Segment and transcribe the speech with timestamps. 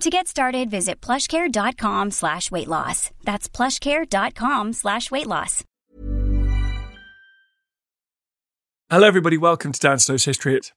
[0.00, 3.10] To get started, visit plushcare.com slash weight loss.
[3.22, 5.62] That's plushcare.com slash weight loss.
[8.88, 9.36] Hello, everybody.
[9.36, 10.72] Welcome to Dan Snow's History Hit.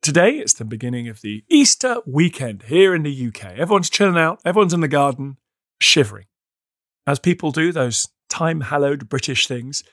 [0.00, 3.58] Today, it's the beginning of the Easter weekend here in the UK.
[3.58, 5.36] Everyone's chilling out, everyone's in the garden,
[5.78, 6.24] shivering.
[7.06, 9.84] As people do those time hallowed British things,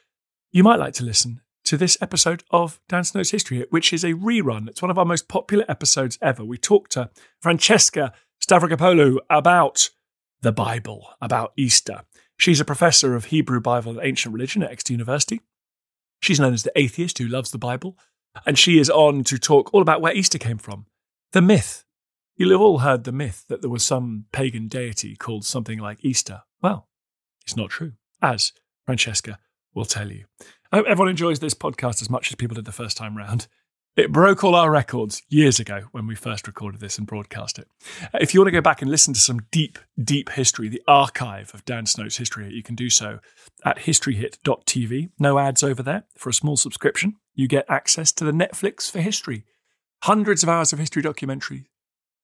[0.53, 4.13] you might like to listen to this episode of Dan Snow's History which is a
[4.13, 4.69] rerun.
[4.69, 6.45] It's one of our most popular episodes ever.
[6.45, 7.09] We talked to
[7.41, 9.89] Francesca Stavrakopoulou about
[10.41, 12.01] the Bible, about Easter.
[12.35, 15.39] She's a professor of Hebrew Bible and ancient religion at Exeter University.
[16.19, 17.97] She's known as the atheist who loves the Bible,
[18.45, 20.87] and she is on to talk all about where Easter came from.
[21.31, 21.85] The myth.
[22.35, 26.03] You'll have all heard the myth that there was some pagan deity called something like
[26.03, 26.41] Easter.
[26.61, 26.89] Well,
[27.45, 28.51] it's not true, as
[28.85, 29.39] Francesca
[29.73, 30.25] will tell you.
[30.69, 33.47] I hope everyone enjoys this podcast as much as people did the first time round.
[33.95, 37.67] It broke all our records years ago when we first recorded this and broadcast it.
[38.19, 41.53] If you want to go back and listen to some deep, deep history, the archive
[41.53, 43.19] of Dan Snow's History you can do so
[43.63, 45.11] at historyhit.tv.
[45.19, 46.05] No ads over there.
[46.17, 49.45] For a small subscription, you get access to the Netflix for history.
[50.01, 51.65] Hundreds of hours of history documentaries,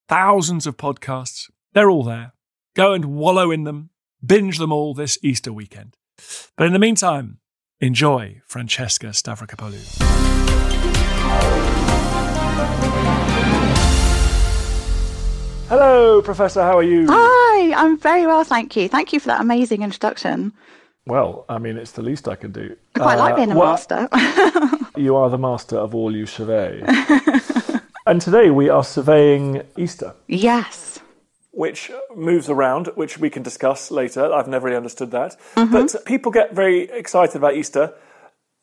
[0.08, 1.52] thousands of podcasts.
[1.74, 2.34] They're all there.
[2.76, 3.92] Go and wallow in them,
[4.26, 5.98] binge them all this Easter weekend.
[6.58, 7.38] But in the meantime,
[7.80, 10.30] enjoy Francesca Stavrakopoulou.
[15.68, 16.62] Hello, Professor.
[16.64, 17.06] How are you?
[17.08, 18.90] Hi, I'm very well, thank you.
[18.90, 20.52] Thank you for that amazing introduction.
[21.06, 22.76] Well, I mean, it's the least I can do.
[22.96, 24.10] I quite like Uh, being a well, master.
[24.98, 26.84] You are the master of all you survey.
[28.08, 31.00] and today we are surveying Easter, yes.
[31.52, 34.34] which moves around, which we can discuss later.
[34.34, 35.38] I've never really understood that.
[35.56, 35.72] Mm-hmm.
[35.72, 37.94] But people get very excited about Easter.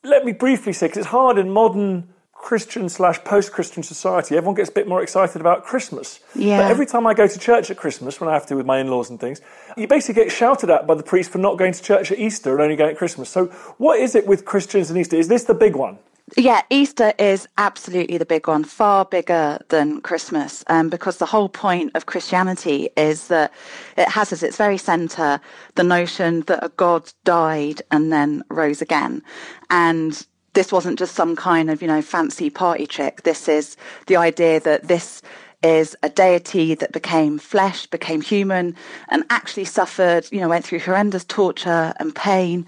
[0.02, 2.08] Let me briefly say, because it's hard in modern
[2.46, 6.20] Christian slash post Christian society, everyone gets a bit more excited about Christmas.
[6.32, 6.58] Yeah.
[6.58, 8.78] But every time I go to church at Christmas, when I have to with my
[8.78, 9.40] in laws and things,
[9.76, 12.52] you basically get shouted at by the priest for not going to church at Easter
[12.52, 13.30] and only going at Christmas.
[13.30, 13.46] So,
[13.78, 15.16] what is it with Christians and Easter?
[15.16, 15.98] Is this the big one?
[16.36, 21.48] Yeah, Easter is absolutely the big one, far bigger than Christmas, um, because the whole
[21.48, 23.52] point of Christianity is that
[23.96, 25.40] it has as its very centre
[25.74, 29.24] the notion that a God died and then rose again.
[29.68, 30.24] And
[30.56, 33.22] this wasn't just some kind of, you know, fancy party trick.
[33.22, 35.20] This is the idea that this
[35.62, 38.74] is a deity that became flesh, became human,
[39.10, 42.66] and actually suffered, you know, went through horrendous torture and pain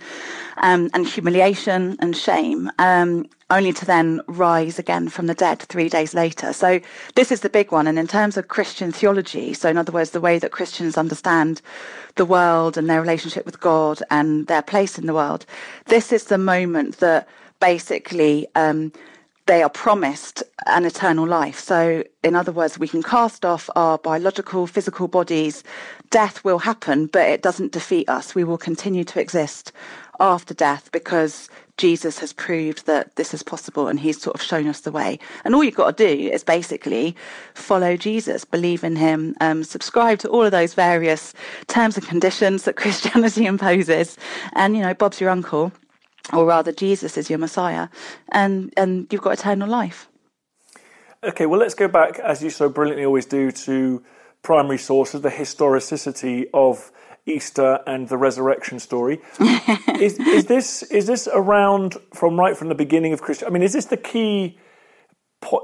[0.59, 5.89] um, and humiliation and shame, um, only to then rise again from the dead three
[5.89, 6.53] days later.
[6.53, 6.81] So
[7.15, 7.87] this is the big one.
[7.87, 11.63] And in terms of Christian theology, so in other words, the way that Christians understand
[12.17, 15.47] the world and their relationship with God and their place in the world,
[15.87, 17.27] this is the moment that
[17.61, 18.93] basically um,
[19.49, 21.59] they are promised an eternal life.
[21.59, 25.65] So, in other words, we can cast off our biological, physical bodies.
[26.11, 28.35] Death will happen, but it doesn't defeat us.
[28.35, 29.73] We will continue to exist
[30.21, 31.49] after death because
[31.79, 35.19] Jesus has proved that this is possible and he's sort of shown us the way.
[35.45, 37.17] And all you've got to do is basically
[37.55, 41.33] follow Jesus, believe in him, um, subscribe to all of those various
[41.69, 44.19] terms and conditions that Christianity imposes.
[44.53, 45.73] And, you know, Bob's your uncle
[46.33, 47.89] or rather Jesus is your Messiah,
[48.31, 50.09] and and you've got eternal life.
[51.23, 54.05] Okay, well, let's go back, as you so brilliantly always do, to
[54.43, 56.93] primary sources, the historicity of
[57.27, 59.21] Easter and the resurrection story.
[59.99, 63.49] is, is this is this around from right from the beginning of Christian?
[63.49, 64.59] I mean, is this the key?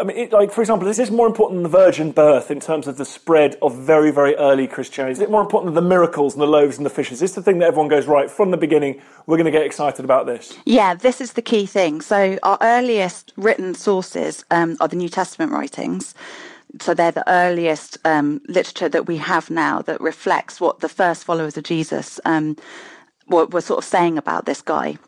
[0.00, 2.60] I mean, it, like for example, is this more important than the virgin birth in
[2.60, 5.12] terms of the spread of very very early Christianity?
[5.12, 7.14] Is it more important than the miracles and the loaves and the fishes?
[7.14, 9.00] Is this the thing that everyone goes right from the beginning?
[9.26, 10.56] We're going to get excited about this.
[10.64, 12.00] Yeah, this is the key thing.
[12.00, 16.14] So our earliest written sources um, are the New Testament writings.
[16.80, 21.24] so they're the earliest um, literature that we have now that reflects what the first
[21.24, 22.56] followers of Jesus um,
[23.28, 24.98] were, were sort of saying about this guy.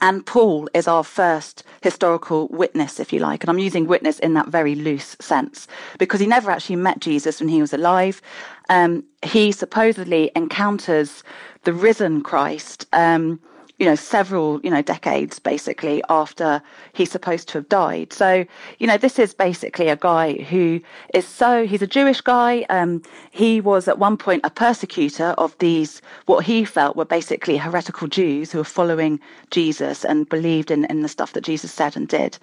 [0.00, 3.42] And Paul is our first historical witness, if you like.
[3.42, 5.66] And I'm using witness in that very loose sense
[5.98, 8.20] because he never actually met Jesus when he was alive.
[8.68, 11.22] Um, he supposedly encounters
[11.64, 12.86] the risen Christ.
[12.92, 13.40] Um,
[13.78, 16.62] you know, several, you know, decades basically after
[16.94, 18.10] he's supposed to have died.
[18.12, 18.46] So,
[18.78, 20.80] you know, this is basically a guy who
[21.12, 22.64] is so, he's a Jewish guy.
[22.70, 27.58] Um, he was at one point a persecutor of these, what he felt were basically
[27.58, 29.20] heretical Jews who were following
[29.50, 32.38] Jesus and believed in, in the stuff that Jesus said and did.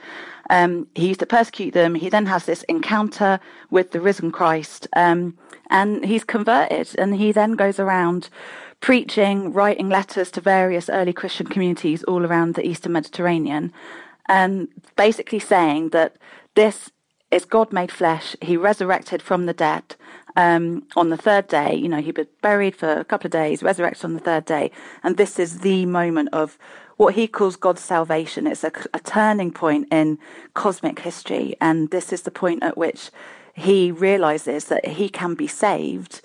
[0.51, 1.95] Um, he used to persecute them.
[1.95, 3.39] He then has this encounter
[3.71, 5.35] with the risen Christ, um,
[5.69, 8.29] and he's converted, and he then goes around
[8.83, 13.71] preaching, writing letters to various early Christian communities all around the Eastern Mediterranean,
[14.27, 16.17] and basically saying that
[16.55, 16.91] this
[17.31, 18.35] is God made flesh.
[18.41, 19.95] He resurrected from the dead
[20.35, 21.73] um, on the third day.
[21.73, 24.69] You know, he was buried for a couple of days, resurrected on the third day,
[25.01, 26.57] and this is the moment of
[26.97, 28.45] what he calls God's salvation.
[28.45, 30.19] It's a, a turning point in
[30.55, 33.11] cosmic history, and this is the point at which
[33.53, 36.21] he realizes that he can be saved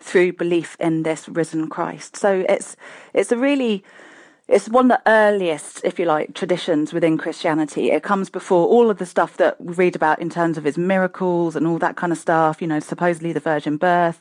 [0.00, 2.16] through belief in this risen Christ.
[2.16, 2.76] So it's
[3.14, 3.84] it's a really
[4.50, 7.92] it's one of the earliest, if you like, traditions within Christianity.
[7.92, 10.76] It comes before all of the stuff that we read about in terms of his
[10.76, 14.20] miracles and all that kind of stuff, you know, supposedly the virgin birth,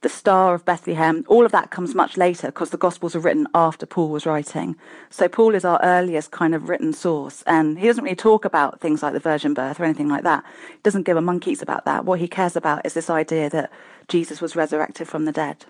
[0.00, 3.46] the Star of Bethlehem, all of that comes much later because the Gospels are written
[3.54, 4.74] after Paul was writing.
[5.10, 7.42] So Paul is our earliest kind of written source.
[7.46, 10.44] And he doesn't really talk about things like the virgin birth or anything like that.
[10.70, 12.04] He doesn't give a monkeys about that.
[12.04, 13.70] What he cares about is this idea that
[14.12, 15.64] Jesus was resurrected from the dead.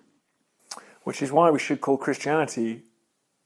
[1.05, 2.83] Which is why we should call Christianity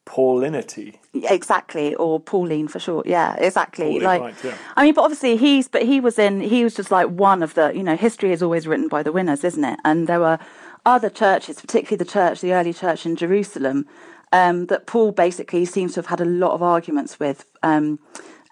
[0.07, 0.99] Paulinity.
[1.13, 3.07] Exactly, or Pauline for short.
[3.07, 3.87] Yeah, exactly.
[3.87, 4.57] Pauline, like, right, yeah.
[4.77, 7.55] I mean, but obviously he's, but he was in, he was just like one of
[7.55, 9.79] the, you know, history is always written by the winners, isn't it?
[9.85, 10.39] And there were
[10.87, 13.87] other churches, particularly the church, the early church in Jerusalem,
[14.33, 17.45] um, that Paul basically seems to have had a lot of arguments with.
[17.63, 17.99] Um,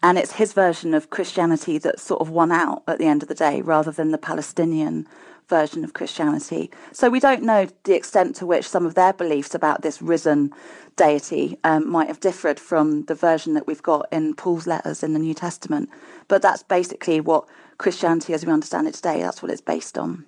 [0.03, 3.29] and it's his version of Christianity that sort of won out at the end of
[3.29, 5.07] the day, rather than the Palestinian
[5.49, 6.71] version of Christianity.
[6.93, 10.53] So we don't know the extent to which some of their beliefs about this risen
[10.97, 15.13] deity um, might have differed from the version that we've got in Paul's letters in
[15.13, 15.91] the New Testament.
[16.29, 17.47] But that's basically what
[17.79, 20.27] Christianity, as we understand it today, that's what it's based on.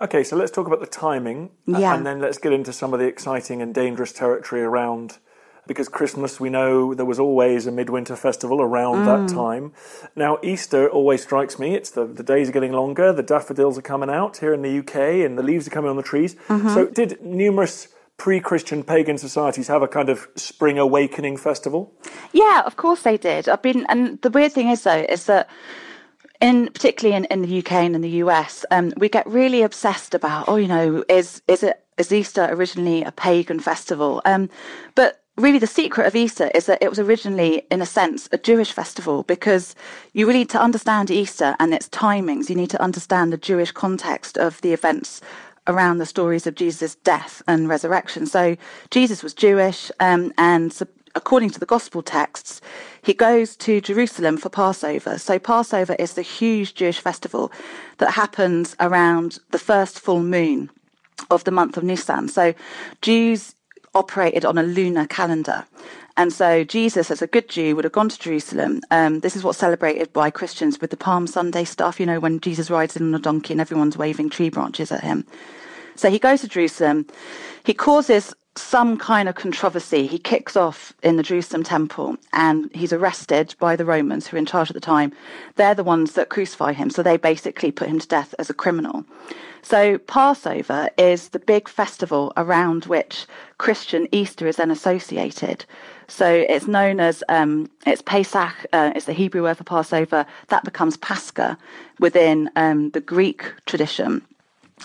[0.00, 1.94] Okay, so let's talk about the timing, uh, Yeah.
[1.94, 5.18] and then let's get into some of the exciting and dangerous territory around.
[5.68, 9.06] Because Christmas, we know there was always a midwinter festival around Mm.
[9.28, 9.72] that time.
[10.16, 11.74] Now, Easter always strikes me.
[11.76, 14.78] It's the, the days are getting longer, the daffodils are coming out here in the
[14.80, 16.34] UK, and the leaves are coming on the trees.
[16.48, 16.70] Mm-hmm.
[16.74, 21.92] So, did numerous pre Christian pagan societies have a kind of spring awakening festival?
[22.32, 23.48] Yeah, of course they did.
[23.48, 25.48] I've been, and the weird thing is though, is that
[26.40, 30.14] in particularly in, in the UK and in the US, um, we get really obsessed
[30.14, 34.22] about, oh, you know, is is it is Easter originally a pagan festival?
[34.24, 34.48] Um,
[34.94, 38.38] but really, the secret of Easter is that it was originally, in a sense, a
[38.38, 39.74] Jewish festival because
[40.12, 42.50] you really need to understand Easter and its timings.
[42.50, 45.20] You need to understand the Jewish context of the events
[45.66, 48.26] around the stories of Jesus' death and resurrection.
[48.26, 48.56] So
[48.90, 50.76] Jesus was Jewish, um, and
[51.14, 52.60] according to the gospel texts,
[53.02, 55.18] he goes to Jerusalem for Passover.
[55.18, 57.52] So Passover is the huge Jewish festival
[57.98, 60.70] that happens around the first full moon
[61.30, 62.28] of the month of Nisan.
[62.28, 62.54] So
[63.02, 63.54] Jews
[63.94, 65.66] operated on a lunar calendar.
[66.16, 68.80] And so Jesus, as a good Jew, would have gone to Jerusalem.
[68.90, 72.40] Um, this is what's celebrated by Christians with the Palm Sunday stuff, you know, when
[72.40, 75.24] Jesus rides in on a donkey and everyone's waving tree branches at him.
[75.94, 77.06] So he goes to Jerusalem.
[77.64, 80.06] He causes some kind of controversy.
[80.06, 84.38] He kicks off in the Jerusalem temple and he's arrested by the Romans who are
[84.38, 85.12] in charge at the time.
[85.56, 86.90] They're the ones that crucify him.
[86.90, 89.04] So they basically put him to death as a criminal.
[89.62, 93.26] So Passover is the big festival around which
[93.58, 95.64] Christian Easter is then associated.
[96.06, 98.54] So it's known as um, it's Pesach.
[98.72, 100.24] Uh, it's the Hebrew word for Passover.
[100.48, 101.58] That becomes Pascha
[101.98, 104.22] within um, the Greek tradition.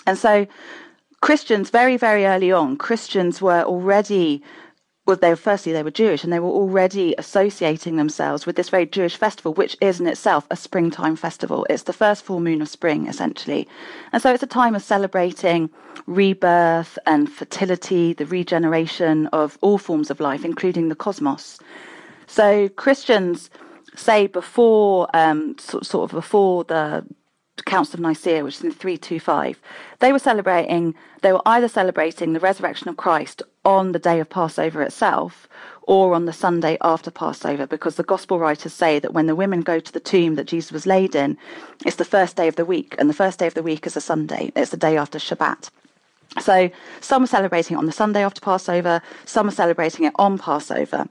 [0.06, 0.46] And so
[1.24, 4.42] Christians, very, very early on, Christians were already,
[5.06, 8.68] well, they were, firstly, they were Jewish and they were already associating themselves with this
[8.68, 11.66] very Jewish festival, which is in itself a springtime festival.
[11.70, 13.66] It's the first full moon of spring, essentially.
[14.12, 15.70] And so it's a time of celebrating
[16.06, 21.58] rebirth and fertility, the regeneration of all forms of life, including the cosmos.
[22.26, 23.48] So Christians
[23.96, 27.06] say before, um, sort, sort of before the
[27.62, 29.60] Council of Nicaea, which is in 325,
[30.00, 34.28] they were celebrating, they were either celebrating the resurrection of Christ on the day of
[34.28, 35.48] Passover itself
[35.82, 39.60] or on the Sunday after Passover, because the gospel writers say that when the women
[39.60, 41.36] go to the tomb that Jesus was laid in,
[41.84, 43.96] it's the first day of the week, and the first day of the week is
[43.96, 44.50] a Sunday.
[44.56, 45.70] It's the day after Shabbat.
[46.40, 46.70] So
[47.00, 51.06] some are celebrating it on the Sunday after Passover, some are celebrating it on Passover.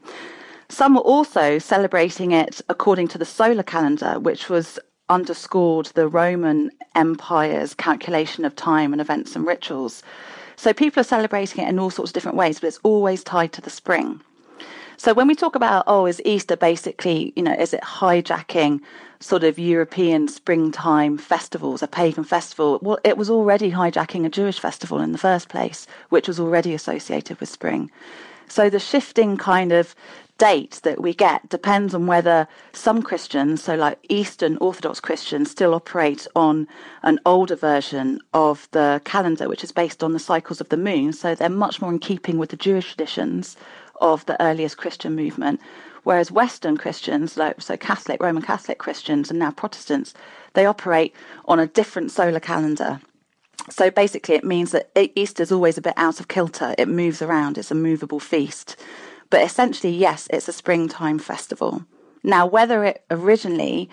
[0.69, 4.79] Some were also celebrating it according to the solar calendar, which was
[5.09, 10.03] underscored the Roman Empire's calculation of time and events and rituals.
[10.55, 13.53] So people are celebrating it in all sorts of different ways, but it's always tied
[13.53, 14.21] to the spring.
[14.97, 18.79] So when we talk about, oh, is Easter basically, you know, is it hijacking
[19.19, 22.79] sort of European springtime festivals, a pagan festival?
[22.81, 26.73] Well, it was already hijacking a Jewish festival in the first place, which was already
[26.73, 27.91] associated with spring.
[28.47, 29.95] So the shifting kind of
[30.37, 35.73] date that we get depends on whether some Christians, so like Eastern Orthodox Christians, still
[35.73, 36.67] operate on
[37.03, 41.13] an older version of the calendar, which is based on the cycles of the moon.
[41.13, 43.55] So they're much more in keeping with the Jewish traditions
[44.01, 45.61] of the earliest Christian movement.
[46.03, 50.13] Whereas Western Christians, like so Catholic, Roman Catholic Christians, and now Protestants,
[50.53, 52.99] they operate on a different solar calendar.
[53.69, 56.75] So basically, it means that Easter is always a bit out of kilter.
[56.77, 57.57] It moves around.
[57.57, 58.75] It's a movable feast.
[59.33, 61.85] But essentially, yes, it's a springtime festival.
[62.23, 63.89] Now, whether it originally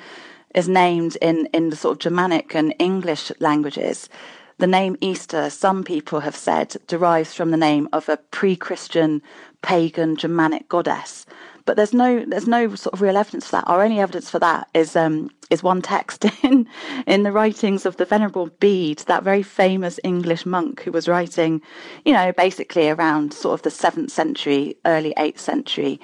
[0.55, 4.11] is named in, in the sort of Germanic and English languages,
[4.59, 9.23] the name Easter, some people have said, derives from the name of a pre Christian
[9.63, 11.25] pagan Germanic goddess.
[11.71, 13.69] But there's no there's no sort of real evidence for that.
[13.69, 16.67] Our only evidence for that is um, is one text in
[17.07, 21.63] in the writings of the Venerable Bede, that very famous English monk who was writing,
[22.05, 26.01] you know, basically around sort of the seventh century, early eighth century.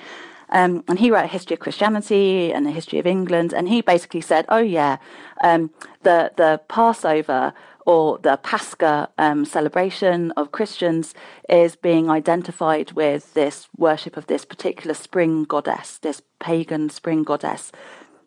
[0.50, 3.80] Um, and he wrote a history of Christianity and a history of England, and he
[3.80, 4.98] basically said, "Oh yeah,
[5.42, 5.70] um,
[6.04, 7.52] the the Passover
[7.86, 11.14] or the Pascha um, celebration of Christians
[11.48, 17.70] is being identified with this worship of this particular spring goddess, this pagan spring goddess,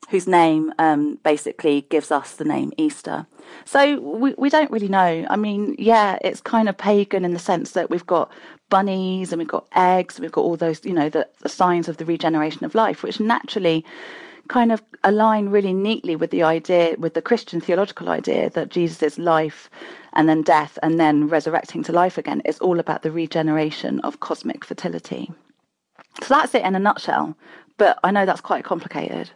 [0.09, 3.27] whose name um, basically gives us the name Easter.
[3.65, 5.27] So we, we don't really know.
[5.29, 8.31] I mean, yeah, it's kind of pagan in the sense that we've got
[8.69, 11.87] bunnies and we've got eggs and we've got all those, you know, the, the signs
[11.87, 13.85] of the regeneration of life, which naturally
[14.50, 19.18] kind of align really neatly with the idea, with the Christian theological idea that Jesus'
[19.18, 19.70] life
[20.13, 24.20] and then death and then resurrecting to life again is all about the regeneration of
[24.20, 25.32] cosmic fertility.
[26.22, 27.38] So that's it in a nutshell.
[27.77, 29.32] But I know that's quite complicated.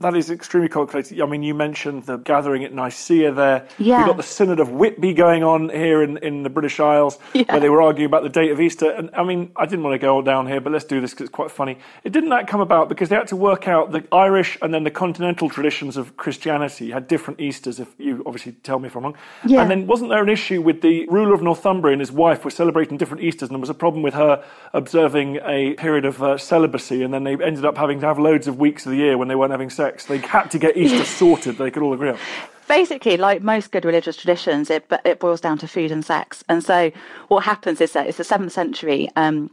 [0.00, 1.20] That is extremely complicated.
[1.20, 3.68] I mean, you mentioned the gathering at Nicaea there.
[3.78, 3.98] Yeah.
[3.98, 7.44] We've got the Synod of Whitby going on here in, in the British Isles, yeah.
[7.48, 8.90] where they were arguing about the date of Easter.
[8.90, 11.12] And I mean, I didn't want to go all down here, but let's do this
[11.12, 11.78] because it's quite funny.
[12.02, 14.82] It didn't that come about because they had to work out the Irish and then
[14.82, 19.04] the continental traditions of Christianity had different Easters, if you obviously tell me if I'm
[19.04, 19.16] wrong.
[19.46, 19.62] Yeah.
[19.62, 22.50] And then wasn't there an issue with the ruler of Northumbria and his wife were
[22.50, 26.36] celebrating different Easters, and there was a problem with her observing a period of uh,
[26.36, 29.16] celibacy, and then they ended up having to have loads of weeks of the year
[29.16, 29.93] when they weren't having sex.
[30.02, 32.18] They had to get Easter sorted, they could all agree on.
[32.66, 36.42] Basically, like most good religious traditions, it it boils down to food and sex.
[36.48, 36.90] And so,
[37.28, 39.10] what happens is that it's the seventh century.
[39.16, 39.50] Um,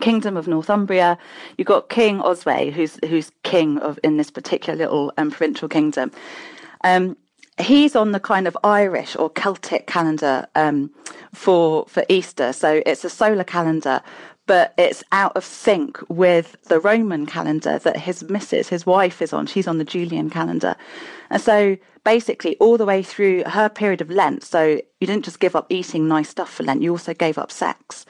[0.00, 1.18] kingdom of Northumbria.
[1.56, 6.10] You've got King Oswy, who's who's king of in this particular little um, provincial kingdom.
[6.82, 7.16] Um,
[7.58, 10.90] he's on the kind of Irish or Celtic calendar um,
[11.32, 12.52] for for Easter.
[12.52, 14.02] So it's a solar calendar,
[14.46, 19.32] but it's out of sync with the Roman calendar that his missus, his wife, is
[19.32, 19.46] on.
[19.46, 20.76] She's on the Julian calendar.
[21.30, 25.40] And so basically, all the way through her period of Lent, so you didn't just
[25.40, 28.06] give up eating nice stuff for Lent, you also gave up sex.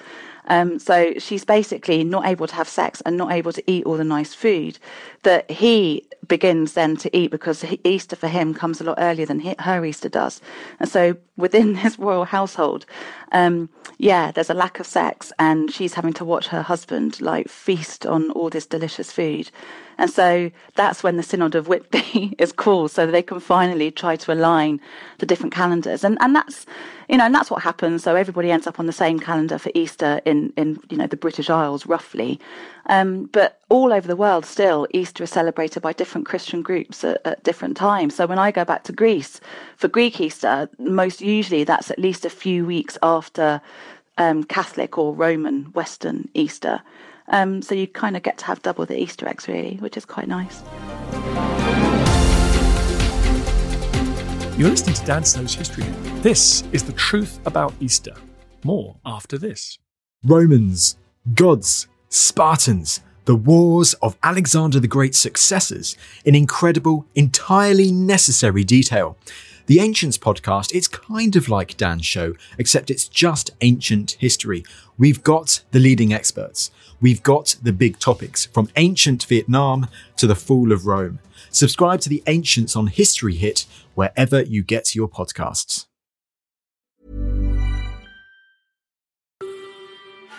[0.48, 3.96] Um, so she's basically not able to have sex and not able to eat all
[3.96, 4.78] the nice food
[5.24, 9.40] that he begins then to eat because Easter for him comes a lot earlier than
[9.40, 10.40] her Easter does.
[10.78, 12.86] And so within this royal household,
[13.32, 17.48] um, yeah, there's a lack of sex, and she's having to watch her husband like
[17.48, 19.50] feast on all this delicious food.
[19.98, 24.16] And so that's when the Synod of Whitby is called, so they can finally try
[24.16, 24.80] to align
[25.18, 26.04] the different calendars.
[26.04, 26.66] And and that's
[27.08, 28.02] you know, and that's what happens.
[28.02, 31.16] So everybody ends up on the same calendar for Easter in in you know the
[31.16, 32.40] British Isles roughly.
[32.88, 37.20] Um, but all over the world, still Easter is celebrated by different Christian groups at,
[37.24, 38.14] at different times.
[38.14, 39.40] So when I go back to Greece
[39.76, 43.60] for Greek Easter, most usually that's at least a few weeks after
[44.18, 46.80] um, Catholic or Roman Western Easter.
[47.28, 50.04] Um, so you kind of get to have double the Easter eggs, really, which is
[50.04, 50.62] quite nice.
[54.56, 55.84] You're listening to Dan Snow's History.
[56.22, 58.14] This is the truth about Easter.
[58.64, 59.78] More after this.
[60.24, 60.96] Romans,
[61.34, 69.18] gods, Spartans, the wars of Alexander the Great's successors in incredible, entirely necessary detail.
[69.66, 74.64] The Ancients podcast, it's kind of like Dan's show, except it's just ancient history.
[74.96, 76.70] We've got the leading experts.
[77.00, 81.18] We've got the big topics from ancient Vietnam to the fall of Rome.
[81.50, 85.86] Subscribe to the Ancients on History Hit wherever you get your podcasts.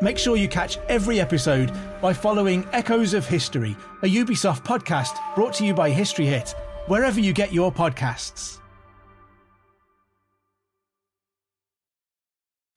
[0.00, 5.54] Make sure you catch every episode by following Echoes of History, a Ubisoft podcast brought
[5.54, 6.54] to you by History Hit,
[6.86, 8.58] wherever you get your podcasts.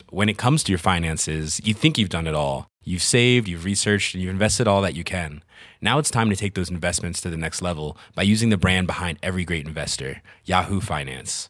[0.10, 2.68] When it comes to your finances, you think you've done it all.
[2.84, 5.44] You've saved, you've researched, and you've invested all that you can.
[5.80, 8.88] Now it's time to take those investments to the next level by using the brand
[8.88, 11.50] behind every great investor, Yahoo Finance.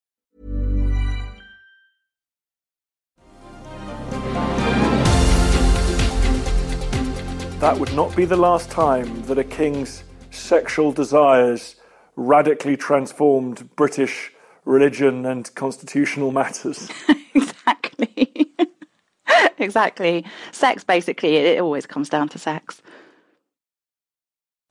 [7.61, 11.75] That would not be the last time that a king's sexual desires
[12.15, 14.31] radically transformed British
[14.65, 16.89] religion and constitutional matters.
[17.35, 18.51] exactly.
[19.59, 20.25] exactly.
[20.51, 22.81] Sex, basically, it always comes down to sex.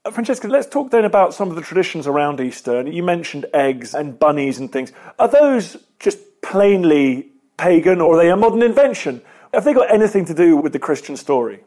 [0.03, 2.85] Uh, Francesca, let's talk then about some of the traditions around Easter.
[2.85, 4.91] You mentioned eggs and bunnies and things.
[5.17, 9.21] Are those just plainly pagan or are they a modern invention?
[9.53, 11.63] Have they got anything to do with the Christian story?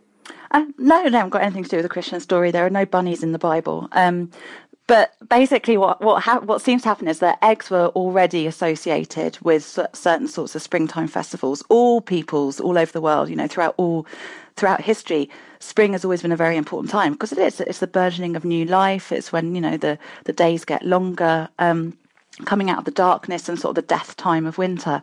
[0.79, 2.51] No, they haven't got anything to do with the Christian story.
[2.51, 3.89] There are no bunnies in the Bible.
[3.93, 4.31] Um,
[4.87, 9.39] but basically, what what ha- what seems to happen is that eggs were already associated
[9.41, 11.63] with certain sorts of springtime festivals.
[11.71, 14.07] All peoples all over the world, you know, throughout all
[14.57, 17.61] throughout history, spring has always been a very important time because it is.
[17.61, 19.11] It's the burgeoning of new life.
[19.11, 21.97] It's when you know the the days get longer, um,
[22.45, 25.03] coming out of the darkness and sort of the death time of winter.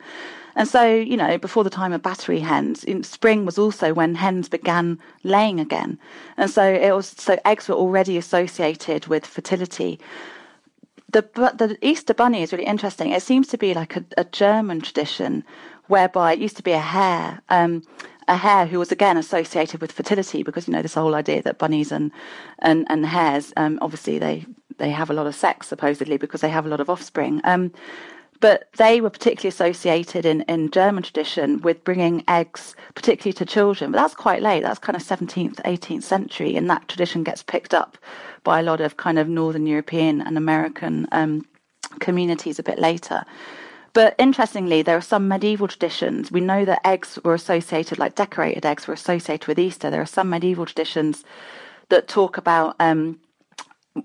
[0.56, 4.16] And so, you know, before the time of battery hens, in spring was also when
[4.16, 5.98] hens began laying again.
[6.38, 10.00] And so it was so eggs were already associated with fertility.
[11.10, 11.22] The
[11.56, 13.12] the Easter bunny is really interesting.
[13.12, 15.44] It seems to be like a, a German tradition
[15.88, 17.42] whereby it used to be a hare.
[17.50, 17.84] Um,
[18.28, 21.58] a hare who was again associated with fertility because you know this whole idea that
[21.58, 22.12] bunnies and
[22.60, 24.46] and and hares um, obviously they
[24.82, 27.72] they have a lot of sex supposedly because they have a lot of offspring um,
[28.42, 33.92] but they were particularly associated in, in German tradition with bringing eggs, particularly to children.
[33.92, 34.64] But that's quite late.
[34.64, 38.00] That's kind of 17th, 18th century, and that tradition gets picked up
[38.44, 41.46] by a lot of kind of Northern European and American um,
[42.00, 43.24] communities a bit later.
[43.94, 46.32] But interestingly, there are some medieval traditions.
[46.32, 49.92] We know that eggs were associated, like decorated eggs, were associated with Easter.
[49.92, 51.24] There are some medieval traditions
[51.90, 53.20] that talk about um,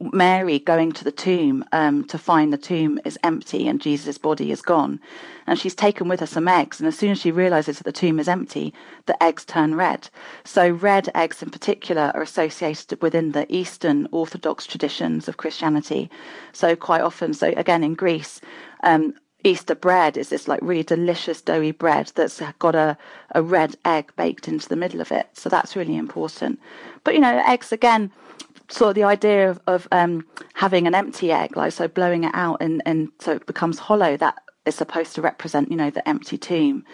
[0.01, 4.51] Mary going to the tomb um, to find the tomb is empty and Jesus' body
[4.51, 4.99] is gone.
[5.47, 6.81] And she's taken with her some eggs.
[6.81, 8.75] And as soon as she realizes that the tomb is empty,
[9.07, 10.09] the eggs turn red.
[10.45, 16.11] So, red eggs in particular are associated within the Eastern Orthodox traditions of Christianity.
[16.53, 18.41] So, quite often, so again in Greece,
[18.83, 22.99] um, Easter bread is this like really delicious doughy bread that's got a,
[23.37, 25.29] a red egg baked into the middle of it.
[25.35, 26.59] So, that's really important.
[27.05, 28.11] But, you know, eggs again
[28.69, 32.33] sort of the idea of, of um, having an empty egg, like so blowing it
[32.35, 36.07] out and, and so it becomes hollow, that is supposed to represent, you know, the
[36.09, 36.85] empty tomb.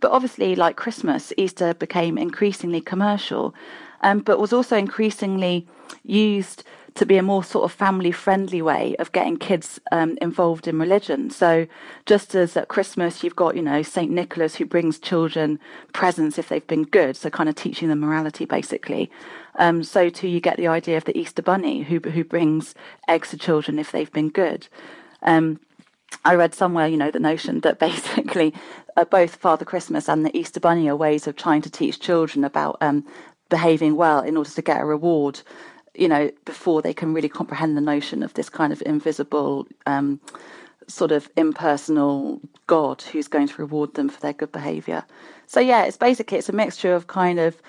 [0.00, 3.54] But obviously, like Christmas, Easter became increasingly commercial,
[4.02, 5.68] um, but was also increasingly
[6.04, 6.64] used
[6.94, 10.78] to be a more sort of family friendly way of getting kids um, involved in
[10.78, 11.30] religion.
[11.30, 11.66] So,
[12.06, 14.10] just as at Christmas you've got, you know, St.
[14.10, 15.60] Nicholas who brings children
[15.92, 19.10] presents if they've been good, so kind of teaching them morality basically.
[19.56, 22.74] Um, so, too, you get the idea of the Easter Bunny who, who brings
[23.08, 24.68] eggs to children if they've been good.
[25.22, 25.60] Um,
[26.24, 28.54] I read somewhere, you know, the notion that basically
[28.96, 32.44] uh, both Father Christmas and the Easter Bunny are ways of trying to teach children
[32.44, 33.06] about um,
[33.48, 35.40] behaving well in order to get a reward
[35.94, 40.20] you know, before they can really comprehend the notion of this kind of invisible, um,
[40.86, 45.04] sort of impersonal God who's going to reward them for their good behavior.
[45.46, 47.60] So yeah, it's basically it's a mixture of kind of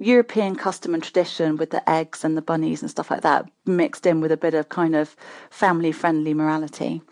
[0.00, 4.06] European custom and tradition with the eggs and the bunnies and stuff like that mixed
[4.06, 5.14] in with a bit of kind of
[5.50, 7.02] family friendly morality.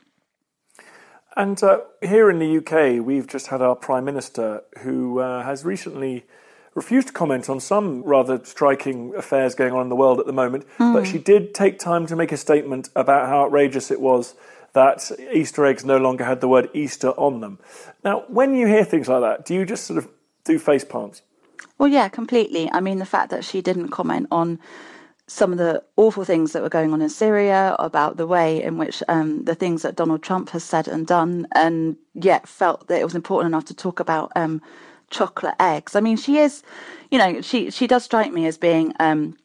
[1.37, 5.65] And uh, here in the UK, we've just had our Prime Minister who uh, has
[5.65, 6.25] recently
[6.75, 10.33] refused to comment on some rather striking affairs going on in the world at the
[10.33, 10.95] moment, mm.
[10.95, 14.35] but she did take time to make a statement about how outrageous it was
[14.73, 17.59] that Easter eggs no longer had the word Easter on them.
[18.05, 20.09] Now, when you hear things like that, do you just sort of
[20.45, 21.23] do face palms?
[21.79, 22.71] Well, yeah, completely.
[22.73, 24.59] I mean, the fact that she didn't comment on
[25.27, 28.79] some of the awful things that were going on in Syria, about the way in
[28.79, 33.01] which um, the things that Donald Trump has said and done, and yet felt that
[33.01, 34.63] it was important enough to talk about um,
[35.11, 35.95] chocolate eggs.
[35.95, 36.63] I mean, she is,
[37.11, 39.37] you know, she she does strike me as being um,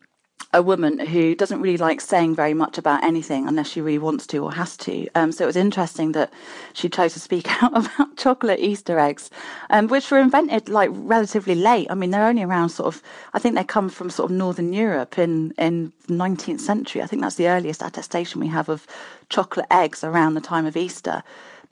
[0.52, 4.28] a woman who doesn't really like saying very much about anything unless she really wants
[4.28, 5.08] to or has to.
[5.16, 6.32] Um, so it was interesting that
[6.74, 9.30] she chose to speak out about chocolate Easter eggs,
[9.70, 11.88] um, which were invented like relatively late.
[11.90, 13.02] I mean, they're only around sort of,
[13.34, 17.02] I think they come from sort of Northern Europe in, in 19th century.
[17.02, 18.86] I think that's the earliest attestation we have of
[19.30, 21.24] chocolate eggs around the time of Easter.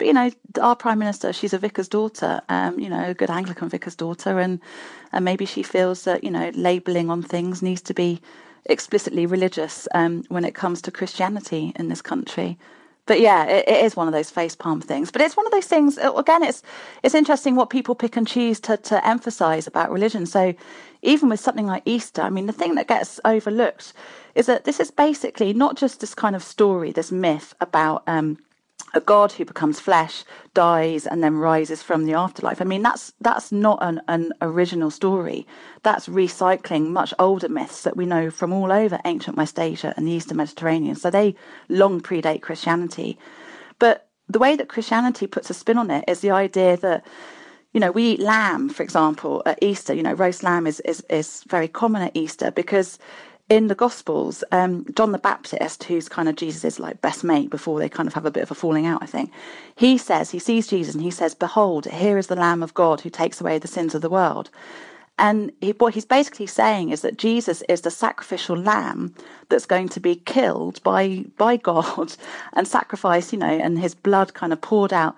[0.01, 3.29] But you know, our prime minister, she's a vicar's daughter, um, you know, a good
[3.29, 4.59] Anglican vicar's daughter, and
[5.11, 8.19] and maybe she feels that you know, labelling on things needs to be
[8.65, 12.57] explicitly religious um, when it comes to Christianity in this country.
[13.05, 15.11] But yeah, it, it is one of those face palm things.
[15.11, 15.97] But it's one of those things.
[15.97, 16.61] Uh, again, it's
[17.03, 20.25] it's interesting what people pick and choose to to emphasise about religion.
[20.25, 20.53] So
[21.01, 23.93] even with something like Easter, I mean, the thing that gets overlooked
[24.35, 28.37] is that this is basically not just this kind of story, this myth about um,
[28.93, 30.23] a God who becomes flesh,
[30.53, 32.61] dies, and then rises from the afterlife.
[32.61, 35.47] I mean, that's that's not an, an original story.
[35.83, 40.07] That's recycling much older myths that we know from all over ancient West Asia and
[40.07, 40.95] the Eastern Mediterranean.
[40.95, 41.35] So they
[41.69, 43.17] long predate Christianity.
[43.79, 47.05] But the way that Christianity puts a spin on it is the idea that
[47.73, 49.93] you know, we eat lamb, for example, at Easter.
[49.93, 52.99] You know, roast lamb is, is, is very common at Easter because
[53.51, 57.79] in the Gospels, um, John the Baptist, who's kind of Jesus' like best mate before
[57.79, 59.29] they kind of have a bit of a falling out, I think,
[59.75, 63.01] he says he sees Jesus and he says, "Behold, here is the Lamb of God
[63.01, 64.49] who takes away the sins of the world."
[65.19, 69.13] And he, what he's basically saying is that Jesus is the sacrificial lamb
[69.49, 72.15] that's going to be killed by by God
[72.53, 75.17] and sacrificed, you know, and his blood kind of poured out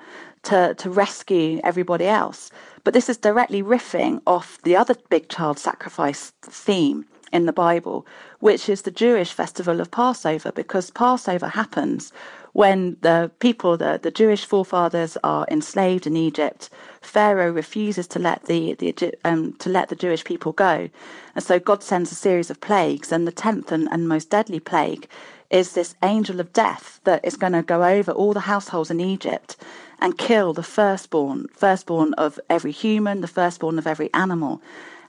[0.50, 2.50] to to rescue everybody else.
[2.84, 8.06] But this is directly riffing off the other big child sacrifice theme in the Bible,
[8.40, 12.14] which is the Jewish festival of Passover, because Passover happens
[12.54, 16.70] when the people, the, the Jewish forefathers, are enslaved in Egypt.
[17.02, 20.90] Pharaoh refuses to let the, the um, to let the Jewish people go,
[21.36, 24.60] and so God sends a series of plagues, and the tenth and, and most deadly
[24.60, 25.10] plague
[25.50, 29.00] is this angel of death that is going to go over all the households in
[29.00, 29.56] Egypt
[30.00, 34.62] and kill the firstborn, firstborn of every human, the firstborn of every animal.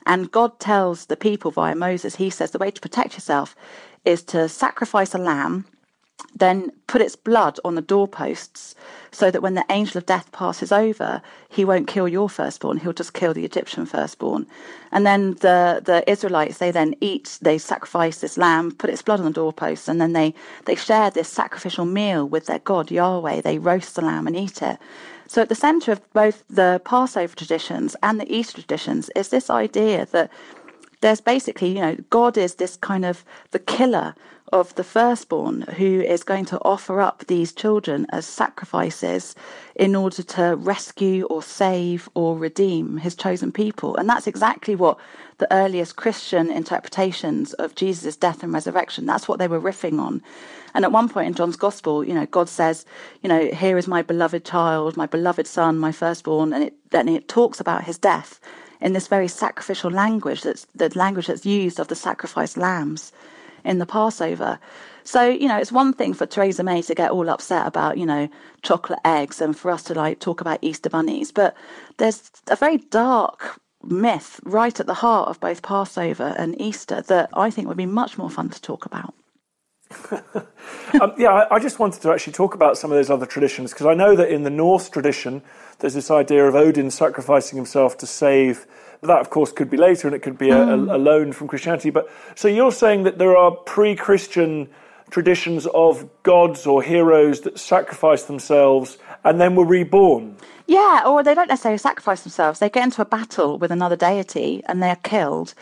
[0.07, 3.57] And God tells the people via Moses, He says the way to protect yourself
[4.05, 5.65] is to sacrifice a lamb,
[6.37, 8.75] then put its blood on the doorposts
[9.11, 12.93] so that when the angel of death passes over, he won't kill your firstborn, he'll
[12.93, 14.47] just kill the Egyptian firstborn.
[14.91, 19.21] And then the, the Israelites, they then eat, they sacrifice this lamb, put its blood
[19.21, 20.35] on the doorposts, and then they,
[20.67, 23.41] they share this sacrificial meal with their God, Yahweh.
[23.41, 24.79] They roast the lamb and eat it.
[25.35, 29.51] So, at the centre of both the Passover traditions and the Easter traditions is this
[29.51, 30.31] idea that
[31.05, 34.15] there's basically, you know, God is this kind of the killer
[34.55, 39.35] of the firstborn who is going to offer up these children as sacrifices
[39.75, 43.95] in order to rescue or save or redeem his chosen people.
[43.97, 44.99] And that's exactly what
[45.37, 50.23] the earliest Christian interpretations of Jesus' death and resurrection, that's what they were riffing on.
[50.73, 52.87] And at one point in John's gospel, you know, God says,
[53.23, 57.09] you know, here is my beloved child, my beloved son, my firstborn, and it then
[57.09, 58.41] it talks about his death
[58.85, 63.13] in this very sacrificial language that's the language that's used of the sacrificed lambs
[63.65, 64.59] in the Passover.
[65.05, 68.05] So, you know, it's one thing for Theresa May to get all upset about, you
[68.05, 68.29] know,
[68.63, 71.57] chocolate eggs and for us to like talk about Easter bunnies, but
[71.97, 77.31] there's a very dark myth right at the heart of both Passover and Easter that
[77.33, 79.15] I think would be much more fun to talk about.
[81.01, 83.73] um, yeah, I, I, just wanted to actually talk about some of those other traditions
[83.73, 85.43] because I know that in the Norse tradition,
[85.79, 88.67] there's this idea of Odin sacrificing himself to save.
[89.03, 91.49] That, of course, could be later and it could be a, a, a loan from
[91.49, 91.91] Christianity.
[91.91, 94.69] But so you're saying that there are pre Christian
[95.11, 100.37] traditions of gods or heroes that sacrifice themselves and then were reborn.
[100.67, 102.59] Yeah, or they don't necessarily sacrifice themselves.
[102.59, 105.55] They get into a battle with another deity and they're killed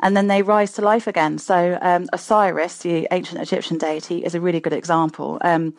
[0.00, 1.38] and then they rise to life again.
[1.38, 5.38] So um, Osiris, the ancient Egyptian deity, is a really good example.
[5.42, 5.74] Um,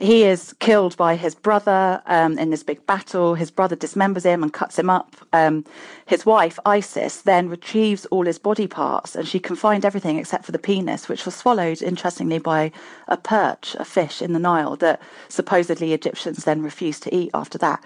[0.00, 3.34] he is killed by his brother um, in this big battle.
[3.34, 5.14] His brother dismembers him and cuts him up.
[5.34, 5.66] Um,
[6.06, 10.46] his wife, Isis, then retrieves all his body parts and she can find everything except
[10.46, 12.72] for the penis, which was swallowed, interestingly, by
[13.08, 17.58] a perch, a fish in the Nile that supposedly Egyptians then refused to eat after
[17.58, 17.84] that.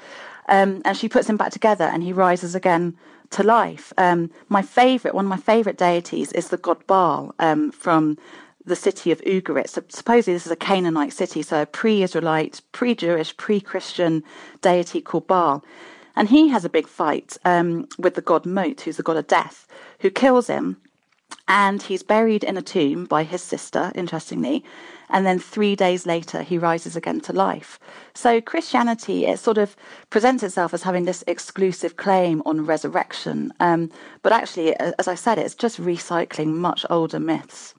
[0.49, 2.97] Um, and she puts him back together and he rises again
[3.31, 3.93] to life.
[3.99, 8.19] Um, my favorite, one of my favorite deities is the god Baal um, from
[8.67, 9.69] the city of Ugarit.
[9.69, 14.23] So supposedly this is a Canaanite city, so a pre-Israelite, pre-Jewish, pre-Christian
[14.63, 15.65] deity called Baal.
[16.17, 19.27] And he has a big fight um, with the god Mot, who's the god of
[19.27, 19.67] death,
[20.01, 20.79] who kills him.
[21.49, 24.65] And he's buried in a tomb by his sister, interestingly.
[25.09, 27.79] And then three days later, he rises again to life.
[28.15, 29.77] So Christianity, it sort of
[30.11, 33.53] presents itself as having this exclusive claim on resurrection.
[33.61, 33.91] Um,
[34.23, 37.75] but actually, as I said, it's just recycling much older myths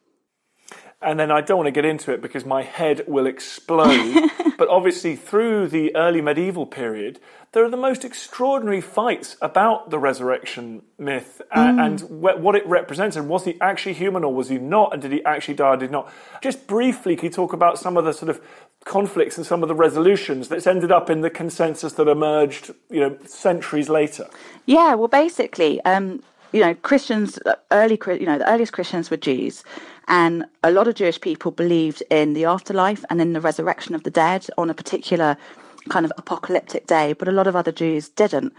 [1.06, 4.30] and then I don't want to get into it because my head will explode.
[4.58, 7.20] but obviously, through the early medieval period,
[7.52, 11.86] there are the most extraordinary fights about the resurrection myth and, mm.
[11.86, 13.16] and wh- what it represents.
[13.16, 14.94] And was he actually human or was he not?
[14.94, 16.12] And did he actually die or did not?
[16.42, 18.42] Just briefly, can you talk about some of the sort of
[18.84, 23.00] conflicts and some of the resolutions that's ended up in the consensus that emerged, you
[23.00, 24.28] know, centuries later?
[24.66, 26.24] Yeah, well, basically, um,
[26.56, 27.38] you know, Christians,
[27.72, 29.66] early, you know, the earliest Christians were Jews.
[30.08, 34.04] And a lot of Jewish people believed in the afterlife and in the resurrection of
[34.04, 35.36] the dead on a particular
[35.90, 38.54] kind of apocalyptic day, but a lot of other Jews didn't.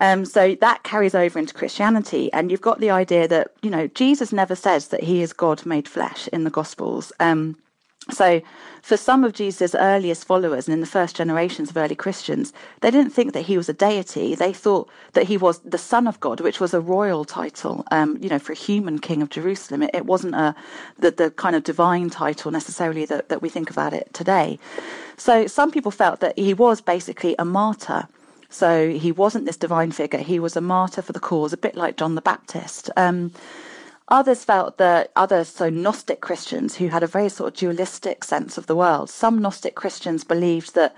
[0.00, 2.32] Um, so that carries over into Christianity.
[2.32, 5.64] And you've got the idea that, you know, Jesus never says that he is God
[5.64, 7.12] made flesh in the Gospels.
[7.20, 7.56] Um,
[8.10, 8.40] so,
[8.80, 12.90] for some of Jesus' earliest followers and in the first generations of early Christians, they
[12.90, 14.34] didn't think that he was a deity.
[14.34, 18.16] They thought that he was the Son of God, which was a royal title, um,
[18.18, 19.82] you know, for a human king of Jerusalem.
[19.82, 20.54] It, it wasn't a,
[20.98, 24.58] the, the kind of divine title necessarily that, that we think about it today.
[25.18, 28.08] So, some people felt that he was basically a martyr.
[28.48, 31.74] So, he wasn't this divine figure, he was a martyr for the cause, a bit
[31.74, 32.90] like John the Baptist.
[32.96, 33.32] Um,
[34.08, 38.56] Others felt that other, so Gnostic Christians who had a very sort of dualistic sense
[38.56, 40.96] of the world, some Gnostic Christians believed that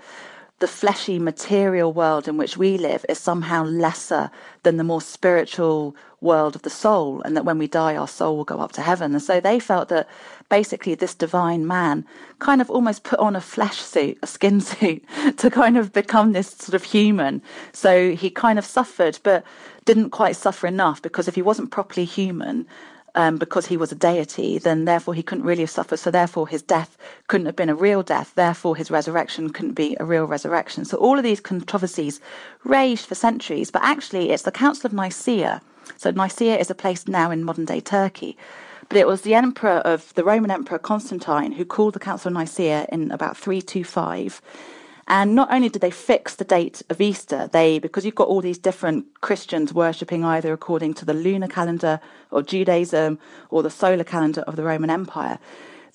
[0.59, 4.29] the fleshy material world in which we live is somehow lesser
[4.63, 8.37] than the more spiritual world of the soul, and that when we die, our soul
[8.37, 9.11] will go up to heaven.
[9.11, 10.07] And so they felt that
[10.49, 12.05] basically this divine man
[12.37, 15.03] kind of almost put on a flesh suit, a skin suit,
[15.37, 17.41] to kind of become this sort of human.
[17.73, 19.43] So he kind of suffered, but
[19.85, 22.67] didn't quite suffer enough because if he wasn't properly human,
[23.15, 25.97] um, because he was a deity, then therefore he couldn't really have suffered.
[25.97, 26.97] So therefore his death
[27.27, 28.33] couldn't have been a real death.
[28.35, 30.85] Therefore his resurrection couldn't be a real resurrection.
[30.85, 32.21] So all of these controversies
[32.63, 33.71] raged for centuries.
[33.71, 35.61] But actually, it's the Council of Nicaea.
[35.97, 38.37] So Nicaea is a place now in modern day Turkey.
[38.87, 42.33] But it was the emperor of the Roman Emperor Constantine who called the Council of
[42.33, 44.41] Nicaea in about 325
[45.11, 48.39] and not only did they fix the date of Easter, they because you've got all
[48.39, 51.99] these different Christians worshipping either according to the lunar calendar
[52.31, 53.19] of Judaism
[53.49, 55.37] or the solar calendar of the Roman Empire.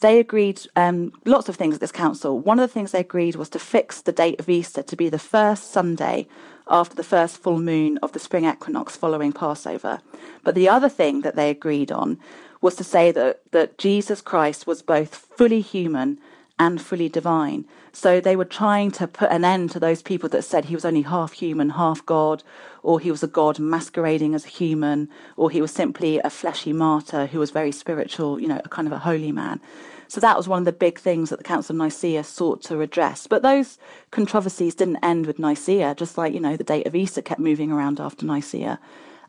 [0.00, 2.38] They agreed um, lots of things at this council.
[2.38, 5.08] One of the things they agreed was to fix the date of Easter to be
[5.08, 6.26] the first Sunday
[6.68, 10.00] after the first full moon of the spring equinox following Passover.
[10.44, 12.18] But the other thing that they agreed on
[12.60, 16.18] was to say that, that Jesus Christ was both fully human
[16.58, 17.66] and fully divine.
[17.92, 20.84] So they were trying to put an end to those people that said he was
[20.84, 22.42] only half human, half God,
[22.82, 26.72] or he was a God masquerading as a human, or he was simply a fleshy
[26.72, 29.60] martyr who was very spiritual, you know, a kind of a holy man.
[30.08, 32.76] So that was one of the big things that the Council of Nicaea sought to
[32.76, 33.26] redress.
[33.26, 33.78] But those
[34.10, 37.72] controversies didn't end with Nicaea, just like, you know, the date of Easter kept moving
[37.72, 38.78] around after Nicaea.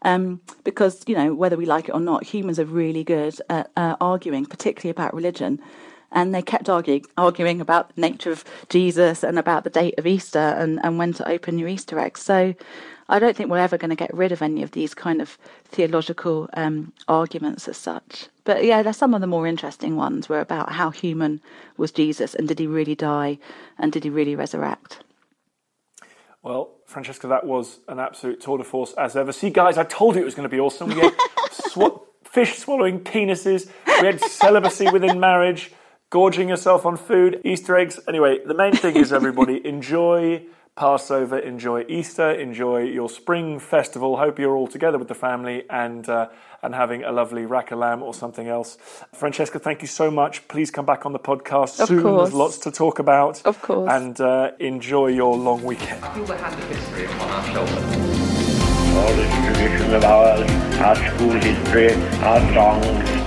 [0.04, 3.72] Um, because, you know, whether we like it or not, humans are really good at
[3.76, 5.60] uh, arguing, particularly about religion.
[6.12, 10.08] And they kept arguing, arguing about the nature of Jesus and about the date of
[10.08, 12.22] Easter and, and when to open your Easter eggs.
[12.22, 12.56] So
[13.10, 15.38] I don't think we're ever going to get rid of any of these kind of
[15.66, 18.28] theological um, arguments as such.
[18.44, 21.42] But yeah, there's some of the more interesting ones were about how human
[21.78, 23.40] was Jesus and did he really die
[23.78, 25.00] and did he really resurrect?
[26.44, 29.34] Well, Francesca, that was an absolute tour de force as ever.
[29.34, 30.90] See, guys, I told you it was going to be awesome.
[30.90, 31.14] We had
[31.52, 35.72] sw- fish swallowing penises, we had celibacy within marriage,
[36.10, 38.00] gorging yourself on food, Easter eggs.
[38.08, 44.18] Anyway, the main thing is, everybody, enjoy Passover, enjoy Easter, enjoy your spring festival.
[44.18, 46.28] Hope you're all together with the family and uh,
[46.62, 48.78] and having a lovely rack of lamb or something else.
[49.14, 50.48] Francesca, thank you so much.
[50.48, 52.04] Please come back on the podcast of soon.
[52.04, 52.30] Course.
[52.30, 53.44] There's lots to talk about.
[53.46, 53.92] Of course.
[53.92, 56.04] And uh, enjoy your long weekend.
[56.14, 58.08] Feel the hand of history upon our shoulders.
[58.98, 61.94] All this tradition of ours, our school history,
[62.24, 63.27] our songs,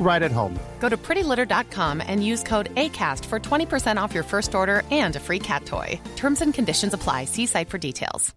[0.00, 0.58] right at home.
[0.80, 5.20] Go to prettylitter.com and use code ACAST for 20% off your first order and a
[5.20, 6.00] free cat toy.
[6.16, 7.26] Terms and conditions apply.
[7.26, 8.34] See site for details.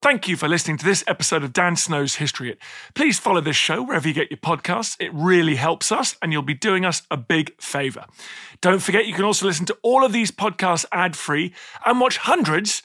[0.00, 2.58] Thank you for listening to this episode of Dan Snow's History Hit.
[2.94, 4.96] Please follow this show wherever you get your podcasts.
[5.00, 8.04] It really helps us, and you'll be doing us a big favour.
[8.60, 11.52] Don't forget, you can also listen to all of these podcasts ad free
[11.84, 12.84] and watch hundreds